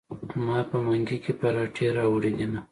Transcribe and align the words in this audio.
ما 0.45 0.59
په 0.69 0.77
منګي 0.85 1.17
کې 1.23 1.33
پراټې 1.39 1.87
راوړي 1.97 2.31
دینه. 2.37 2.59